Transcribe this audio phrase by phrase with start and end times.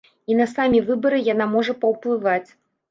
[0.31, 2.47] І на самі выбары яна можа паўплываць.